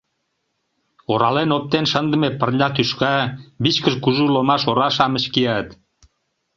[1.11, 3.15] Орален оптен шындыме пырня тӱшка,
[3.63, 5.67] вичкыж кужу ломаш ора-шамыч кият.